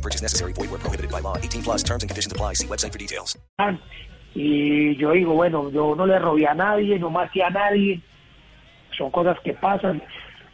Purchase 0.00 0.22
necessary. 0.22 0.52
Void 0.52 0.70
where 0.70 0.78
prohibited 0.78 1.10
by 1.10 1.20
law. 1.20 1.36
18 1.36 1.62
plus 1.62 1.82
terms 1.82 2.02
and 2.02 2.10
conditions 2.10 2.32
apply. 2.32 2.54
See 2.54 2.66
website 2.66 2.92
for 2.92 2.98
details. 2.98 3.36
Y 4.34 4.96
yo 4.96 5.12
digo, 5.12 5.34
bueno, 5.34 5.70
yo 5.70 5.94
no 5.96 6.06
le 6.06 6.18
robé 6.18 6.46
a 6.46 6.54
nadie, 6.54 6.98
no 6.98 7.10
maté 7.10 7.42
a 7.42 7.50
nadie. 7.50 8.00
Son 8.96 9.10
cosas 9.10 9.38
que 9.40 9.54
pasan. 9.54 10.02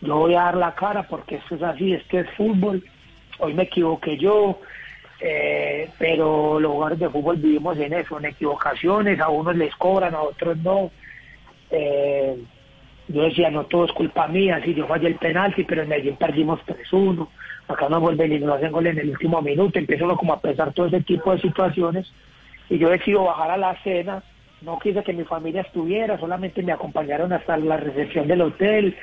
Yo 0.00 0.16
voy 0.16 0.34
a 0.34 0.42
dar 0.42 0.56
la 0.56 0.74
cara 0.74 1.04
porque 1.04 1.36
esto 1.36 1.54
es 1.54 1.62
así, 1.62 1.94
esto 1.94 2.18
es 2.18 2.30
fútbol. 2.36 2.84
Hoy 3.38 3.54
me 3.54 3.62
equivoqué 3.62 4.18
yo, 4.18 4.60
eh, 5.20 5.88
pero 5.98 6.60
los 6.60 6.72
jugadores 6.72 6.98
de 6.98 7.08
fútbol 7.08 7.36
vivimos 7.36 7.78
en 7.78 7.92
eso, 7.92 8.18
en 8.18 8.26
equivocaciones. 8.26 9.20
A 9.20 9.28
unos 9.28 9.56
les 9.56 9.74
cobran, 9.76 10.14
a 10.14 10.22
otros 10.22 10.58
no. 10.58 10.90
Eh, 11.70 12.36
yo 13.08 13.22
decía, 13.22 13.50
no 13.50 13.64
todo 13.64 13.84
es 13.84 13.92
culpa 13.92 14.28
mía, 14.28 14.60
sí, 14.64 14.74
yo 14.74 14.86
fallé 14.86 15.08
el 15.08 15.16
penalti, 15.16 15.64
pero 15.64 15.82
en 15.82 15.88
Medellín 15.88 16.16
perdimos 16.16 16.60
3-1, 16.66 17.28
acá 17.68 17.88
no 17.88 18.00
vuelven 18.00 18.32
y 18.32 18.38
nos 18.38 18.56
hacen 18.56 18.72
gol 18.72 18.86
en 18.86 18.98
el 18.98 19.10
último 19.10 19.42
minuto, 19.42 19.78
empiezo 19.78 20.16
como 20.16 20.32
a 20.32 20.40
pensar 20.40 20.72
todo 20.72 20.86
ese 20.86 21.00
tipo 21.02 21.32
de 21.32 21.40
situaciones, 21.40 22.12
y 22.68 22.78
yo 22.78 22.88
decido 22.90 23.24
bajar 23.24 23.50
a 23.50 23.56
la 23.56 23.76
cena, 23.82 24.22
no 24.62 24.78
quise 24.78 25.02
que 25.02 25.12
mi 25.12 25.24
familia 25.24 25.62
estuviera, 25.62 26.18
solamente 26.18 26.62
me 26.62 26.72
acompañaron 26.72 27.32
hasta 27.32 27.56
la 27.56 27.76
recepción 27.76 28.28
del 28.28 28.42
hotel, 28.42 28.96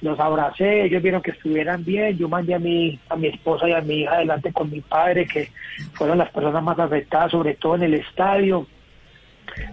los 0.00 0.18
abracé, 0.20 0.84
ellos 0.84 1.02
vieron 1.02 1.22
que 1.22 1.32
estuvieran 1.32 1.84
bien, 1.84 2.16
yo 2.16 2.28
mandé 2.28 2.54
a 2.54 2.58
mi, 2.58 2.98
a 3.08 3.16
mi 3.16 3.28
esposa 3.28 3.68
y 3.68 3.72
a 3.72 3.80
mi 3.80 4.02
hija 4.02 4.14
adelante 4.14 4.52
con 4.52 4.70
mi 4.70 4.80
padre, 4.80 5.26
que 5.26 5.48
fueron 5.92 6.18
las 6.18 6.30
personas 6.30 6.62
más 6.62 6.78
afectadas, 6.78 7.32
sobre 7.32 7.54
todo 7.54 7.76
en 7.76 7.82
el 7.84 7.94
estadio, 7.94 8.66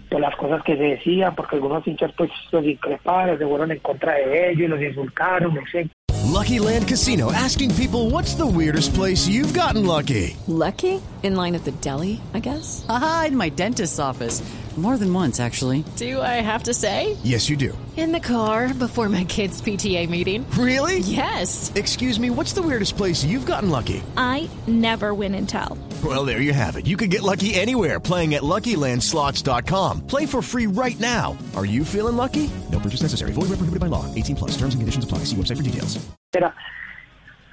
por 0.09 0.21
las 0.21 0.35
cosas 0.35 0.63
que 0.63 0.77
se 0.77 0.83
decían, 0.83 1.35
porque 1.35 1.55
algunos 1.55 1.85
hinchas 1.87 2.11
pues 2.17 2.31
los 2.51 2.65
increparon, 2.65 3.37
se 3.37 3.45
fueron 3.45 3.71
en 3.71 3.79
contra 3.79 4.13
de 4.13 4.51
ellos, 4.51 4.69
los 4.69 4.81
insultaron, 4.81 5.57
etc. 5.57 5.89
Lucky 6.35 6.59
Land 6.59 6.87
Casino 6.87 7.31
asking 7.31 7.73
people 7.75 8.09
what's 8.09 8.35
the 8.35 8.45
weirdest 8.45 8.93
place 8.93 9.27
you've 9.27 9.53
gotten 9.53 9.85
lucky? 9.85 10.35
Lucky? 10.47 11.01
In 11.23 11.35
line 11.35 11.55
at 11.55 11.63
the 11.63 11.71
deli, 11.71 12.19
I 12.33 12.39
guess? 12.39 12.85
Aha, 12.89 13.25
in 13.27 13.37
my 13.37 13.49
dentist's 13.49 13.99
office. 13.99 14.41
More 14.77 14.97
than 14.97 15.13
once, 15.13 15.39
actually. 15.39 15.85
Do 15.95 16.21
I 16.21 16.41
have 16.41 16.63
to 16.63 16.73
say? 16.73 17.15
Yes, 17.23 17.49
you 17.49 17.55
do. 17.55 17.77
In 17.95 18.11
the 18.11 18.19
car 18.19 18.73
before 18.73 19.07
my 19.07 19.23
kids' 19.23 19.61
PTA 19.61 20.09
meeting. 20.09 20.45
Really? 20.51 20.99
Yes. 20.99 21.71
Excuse 21.75 22.19
me, 22.19 22.29
what's 22.29 22.51
the 22.51 22.61
weirdest 22.61 22.97
place 22.97 23.23
you've 23.23 23.45
gotten 23.45 23.69
lucky? 23.69 24.03
I 24.17 24.49
never 24.67 25.13
win 25.13 25.33
and 25.33 25.47
tell. 25.47 25.77
Well, 26.05 26.23
there 26.23 26.39
you 26.39 26.53
have 26.53 26.75
it. 26.75 26.85
You 26.85 26.97
can 26.97 27.09
get 27.09 27.23
lucky 27.23 27.55
anywhere 27.55 27.99
playing 27.99 28.35
at 28.35 28.43
LuckyLandSlots.com. 28.43 30.05
Play 30.05 30.27
for 30.27 30.43
free 30.43 30.67
right 30.67 30.99
now. 30.99 31.35
Are 31.55 31.65
you 31.65 31.83
feeling 31.83 32.15
lucky? 32.15 32.47
No 32.71 32.79
purchase 32.79 33.01
necessary. 33.01 33.31
Void 33.31 33.49
where 33.49 33.57
prohibited 33.57 33.79
by 33.79 33.87
law. 33.87 34.05
18 34.13 34.35
plus. 34.35 34.51
Terms 34.51 34.75
and 34.75 34.81
conditions 34.81 35.03
apply. 35.03 35.19
See 35.19 35.35
website 35.35 35.57
for 35.57 35.63
details. 35.63 35.97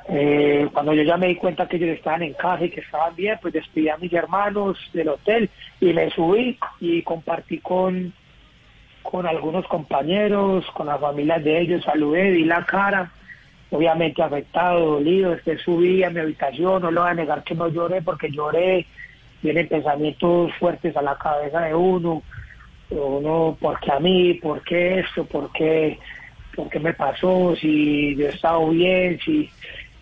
Eh, 0.09 0.69
cuando 0.73 0.93
yo 0.93 1.03
ya 1.05 1.17
me 1.17 1.29
di 1.29 1.37
cuenta 1.37 1.67
que 1.67 1.77
ellos 1.77 1.97
estaban 1.97 2.23
en 2.25 2.35
casa 2.35 2.65
y 2.65 2.71
que 2.71 2.81
estaban 2.81 3.15
bien, 3.15 3.39
pues 3.41 3.55
despedí 3.55 3.89
a 3.89 3.97
mis 3.97 4.13
hermanos 4.13 4.77
del 4.93 5.09
hotel 5.09 5.49
y 5.81 5.93
me 5.95 6.11
subí 6.11 6.59
y 6.81 7.03
compartí 7.03 7.59
con, 7.59 8.13
con 9.03 9.27
algunos 9.27 9.65
compañeros, 9.69 10.67
con 10.75 10.89
las 10.89 11.01
familias 11.01 11.43
de 11.45 11.61
ellos, 11.61 11.85
saludé, 11.85 12.33
di 12.33 12.45
la 12.45 12.67
cara, 12.67 13.13
obviamente 13.73 14.23
afectado, 14.23 14.93
dolido, 14.93 15.31
después 15.31 15.61
subí 15.63 16.05
a 16.05 16.11
mi 16.11 16.21
habitación, 16.21 16.83
no 16.83 16.91
lo 16.91 17.01
voy 17.01 17.11
a 17.11 17.15
negar 17.15 17.43
que 17.43 17.55
no 17.55 17.69
lloré 17.69 18.03
porque 18.03 18.31
lloré, 18.31 18.87
vienen 19.43 19.67
pensamientos 19.67 20.53
fuertes 20.61 20.97
a 20.97 21.03
la 21.03 21.17
cabeza 21.17 21.63
de 21.63 21.75
uno, 21.75 22.23
uno, 22.91 23.57
¿por 23.59 23.81
qué 23.81 23.93
a 23.93 23.99
mí? 23.99 24.35
¿Por 24.35 24.63
qué 24.63 25.01
esto? 25.01 25.25
¿Por 25.25 25.51
qué, 25.53 25.99
por 26.55 26.69
qué 26.69 26.79
me 26.79 26.93
pasó? 26.93 27.57
Si 27.57 28.15
yo 28.15 28.27
he 28.27 28.31
estado 28.31 28.69
bien, 28.69 29.19
si, 29.25 29.51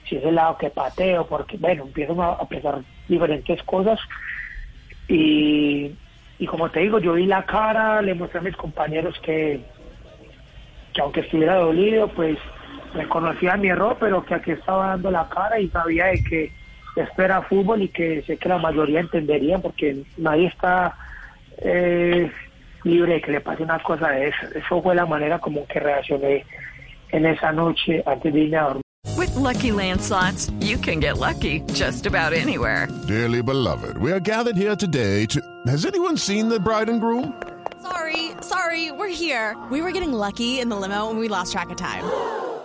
si 0.09 0.17
es 0.17 0.25
el 0.25 0.35
lado 0.35 0.59
que 0.59 0.71
pateo, 0.71 1.27
porque, 1.27 1.57
bueno, 1.57 1.85
empiezo 1.85 2.21
a, 2.21 2.33
a 2.33 2.49
pensar 2.49 2.81
diferentes 3.09 3.63
cosas. 3.63 4.01
Y, 5.09 5.93
y 6.39 6.47
como 6.47 6.71
te 6.71 6.81
digo, 6.81 6.99
yo 6.99 7.13
vi 7.13 7.27
la 7.27 7.45
cara, 7.45 8.03
le 8.03 8.15
mostré 8.15 8.41
a 8.41 8.43
mis 8.43 8.57
compañeros 8.57 9.19
que, 9.21 9.61
que 10.93 11.01
aunque 11.01 11.21
estuviera 11.21 11.57
dolido, 11.57 12.09
pues 12.09 12.39
reconocía 12.95 13.57
mi 13.57 13.69
error, 13.69 13.97
pero 13.99 14.25
que 14.25 14.35
aquí 14.35 14.53
estaba 14.53 14.89
dando 14.89 15.11
la 15.11 15.29
cara 15.29 15.61
y 15.61 15.69
sabía 15.69 16.07
de 16.07 16.23
que 16.25 16.53
esto 16.97 17.23
era 17.23 17.43
fútbol 17.43 17.83
y 17.83 17.89
que 17.89 18.23
sé 18.23 18.37
que 18.37 18.49
la 18.49 18.59
mayoría 18.59 19.01
entenderían 19.01 19.63
porque 19.63 20.03
nadie 20.17 20.47
está 20.47 20.97
eh, 21.59 22.31
libre 22.85 23.15
de 23.15 23.21
que 23.21 23.33
le 23.33 23.41
pase 23.41 23.63
una 23.63 23.79
cosa 23.83 24.09
de 24.09 24.29
eso. 24.29 24.47
Eso 24.55 24.83
fue 24.83 24.95
la 24.95 25.07
manera 25.07 25.39
como 25.39 25.67
que 25.67 25.81
reaccioné 25.81 26.45
en 27.11 27.27
esa 27.27 27.53
noche 27.53 28.03
antes 28.07 28.33
de 28.33 28.41
irme 28.41 28.57
a 28.57 28.63
dormir. 28.63 28.83
With 29.17 29.35
Lucky 29.35 29.73
Land 29.73 30.01
slots, 30.01 30.51
you 30.61 30.77
can 30.79 31.01
get 31.01 31.19
lucky 31.19 31.61
just 31.73 32.07
about 32.07 32.33
anywhere. 32.33 32.89
Dearly 33.07 33.43
beloved, 33.43 33.99
we 33.99 34.13
are 34.13 34.21
gathered 34.21 34.57
here 34.57 34.77
today 34.77 35.27
to. 35.27 35.41
Has 35.67 35.85
anyone 35.85 36.17
seen 36.17 36.49
the 36.49 36.59
bride 36.59 36.89
and 36.89 37.01
groom? 37.01 37.35
Sorry, 37.83 38.33
sorry, 38.43 38.93
we're 38.93 39.09
here. 39.09 39.57
We 39.71 39.81
were 39.83 39.93
getting 39.93 40.13
lucky 40.13 40.61
in 40.61 40.69
the 40.69 40.77
limo 40.77 41.11
and 41.11 41.19
we 41.19 41.29
lost 41.29 41.53
track 41.53 41.71
of 41.71 41.77
time. 41.77 42.05